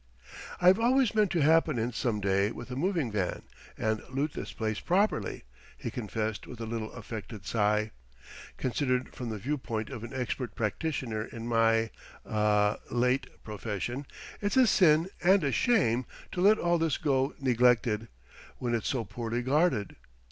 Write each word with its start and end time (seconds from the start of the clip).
"I've 0.59 0.79
always 0.79 1.13
meant 1.13 1.29
to 1.29 1.41
happen 1.41 1.77
in 1.77 1.91
some 1.93 2.21
day 2.21 2.51
with 2.51 2.71
a 2.71 2.75
moving 2.75 3.11
van 3.11 3.43
and 3.77 4.01
loot 4.09 4.33
this 4.33 4.51
place 4.51 4.79
properly!" 4.79 5.43
he 5.77 5.91
confessed 5.91 6.47
with 6.47 6.59
a 6.59 6.65
little 6.65 6.91
affected 6.93 7.45
sigh. 7.45 7.91
"Considered 8.57 9.13
from 9.13 9.29
the 9.29 9.37
viewpoint 9.37 9.91
of 9.91 10.03
an 10.03 10.11
expert 10.11 10.55
practitioner 10.55 11.25
in 11.25 11.45
my 11.47 11.91
ah 12.25 12.77
late 12.89 13.27
profession, 13.43 14.07
it's 14.41 14.57
a 14.57 14.65
sin 14.65 15.07
and 15.21 15.43
a 15.43 15.51
shame 15.51 16.07
to 16.31 16.41
let 16.41 16.57
all 16.57 16.79
this 16.79 16.97
go 16.97 17.35
neglected, 17.39 18.07
when 18.57 18.73
it's 18.73 18.87
so 18.87 19.05
poorly 19.05 19.43
guarded. 19.43 19.97